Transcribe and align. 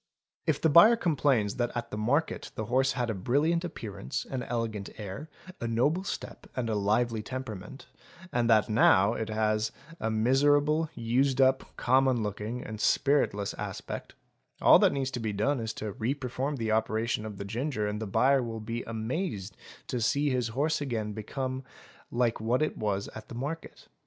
If 0.47 0.59
the 0.59 0.67
buyer 0.67 0.95
complains 0.95 1.57
that 1.57 1.71
at 1.75 1.91
the 1.91 1.95
market 1.97 2.49
the 2.55 2.65
horse 2.65 2.93
had 2.93 3.11
a 3.11 3.13
brilliant 3.13 3.63
appearance, 3.63 4.25
an 4.25 4.41
elegant 4.41 4.89
air, 4.97 5.29
a 5.59 5.67
noble 5.67 6.03
step, 6.03 6.47
and 6.55 6.71
a 6.71 6.75
lively 6.75 7.21
temperament, 7.21 7.85
and 8.33 8.49
that 8.49 8.63
it 8.67 8.71
now 8.71 9.13
has 9.13 9.71
a 9.99 10.09
miserable, 10.09 10.89
used 10.95 11.39
up, 11.39 11.75
common 11.77 12.23
looking, 12.23 12.63
and 12.63 12.81
spiritless 12.81 13.53
aspect, 13.59 14.15
all 14.59 14.79
that 14.79 14.91
need 14.91 15.21
be 15.21 15.33
done 15.33 15.59
is 15.59 15.71
to 15.73 15.93
reperform 15.93 16.57
the 16.57 16.71
operation 16.71 17.23
of 17.23 17.37
the 17.37 17.45
ginger 17.45 17.87
and 17.87 18.01
the 18.01 18.07
buyer 18.07 18.41
will 18.41 18.59
be 18.59 18.81
amazed 18.85 19.55
to 19.85 20.01
see 20.01 20.31
his 20.31 20.47
horse 20.47 20.79
become 20.79 21.57
again 21.59 21.63
like 22.09 22.41
what 22.41 22.63
it 22.63 22.75
was 22.75 23.07
at 23.09 23.29
the 23.29 23.35
market. 23.35 23.87